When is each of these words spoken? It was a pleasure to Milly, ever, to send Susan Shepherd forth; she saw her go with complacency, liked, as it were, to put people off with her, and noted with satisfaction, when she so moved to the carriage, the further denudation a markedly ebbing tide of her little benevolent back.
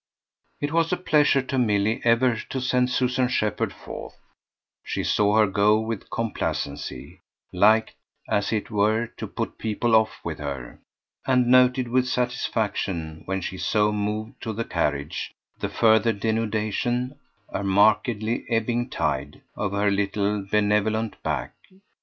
It 0.59 0.71
was 0.73 0.91
a 0.91 0.97
pleasure 0.97 1.43
to 1.43 1.59
Milly, 1.59 2.01
ever, 2.03 2.35
to 2.49 2.59
send 2.59 2.89
Susan 2.89 3.27
Shepherd 3.27 3.71
forth; 3.71 4.17
she 4.83 5.03
saw 5.03 5.35
her 5.37 5.45
go 5.45 5.79
with 5.79 6.09
complacency, 6.09 7.19
liked, 7.53 7.93
as 8.27 8.51
it 8.51 8.71
were, 8.71 9.05
to 9.17 9.27
put 9.27 9.59
people 9.59 9.93
off 9.93 10.19
with 10.23 10.39
her, 10.39 10.79
and 11.27 11.45
noted 11.51 11.87
with 11.87 12.07
satisfaction, 12.07 13.21
when 13.25 13.41
she 13.41 13.59
so 13.59 13.91
moved 13.91 14.41
to 14.41 14.53
the 14.53 14.65
carriage, 14.65 15.35
the 15.59 15.69
further 15.69 16.13
denudation 16.13 17.13
a 17.49 17.63
markedly 17.63 18.45
ebbing 18.49 18.89
tide 18.89 19.41
of 19.55 19.71
her 19.73 19.91
little 19.91 20.41
benevolent 20.43 21.21
back. 21.21 21.53